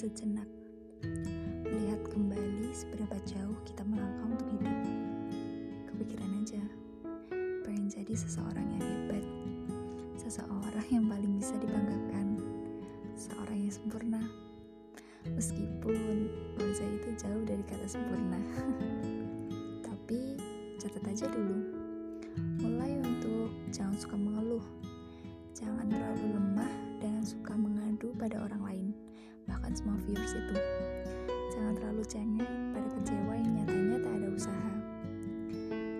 [0.00, 0.48] sejenak,
[1.68, 4.72] melihat kembali seberapa jauh kita melangkah untuk hidup.
[5.92, 6.62] Kepikiran aja,
[7.68, 9.20] pengen jadi seseorang yang hebat,
[10.16, 12.40] seseorang yang paling bisa dibanggakan,
[13.12, 14.24] seorang yang sempurna.
[15.36, 18.40] Meskipun bangsa itu jauh dari kata sempurna,
[19.84, 20.40] tapi
[20.80, 21.60] catat aja dulu.
[22.56, 24.64] Mulai untuk jangan suka mengeluh,
[25.52, 26.72] jangan terlalu lemah
[27.04, 28.69] dan suka mengadu pada orang lain
[29.74, 30.56] semua viewers itu.
[31.54, 34.72] Jangan terlalu cengeng pada kecewa yang nyatanya tak ada usaha.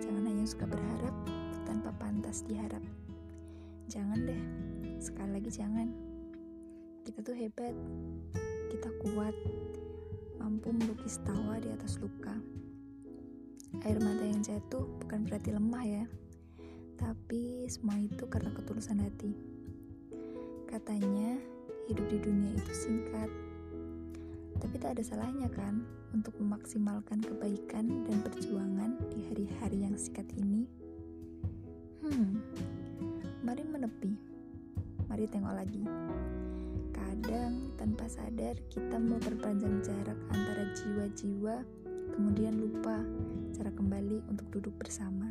[0.01, 1.15] Jangan hanya suka berharap
[1.63, 2.83] tanpa pantas diharap.
[3.91, 4.43] Jangan deh,
[5.03, 5.87] sekali lagi jangan.
[7.03, 7.75] Kita tuh hebat,
[8.71, 9.35] kita kuat,
[10.39, 12.33] mampu melukis tawa di atas luka.
[13.87, 16.03] Air mata yang jatuh bukan berarti lemah ya,
[16.99, 19.33] tapi semua itu karena ketulusan hati.
[20.69, 21.35] Katanya,
[21.89, 23.27] hidup di dunia itu singkat,
[24.81, 30.65] tak ada salahnya kan untuk memaksimalkan kebaikan dan perjuangan di hari-hari yang singkat ini.
[32.01, 32.41] Hmm,
[33.45, 34.17] mari menepi,
[35.05, 35.85] mari tengok lagi.
[36.97, 41.61] Kadang tanpa sadar kita memperpanjang jarak antara jiwa-jiwa,
[42.17, 43.05] kemudian lupa
[43.53, 45.29] cara kembali untuk duduk bersama.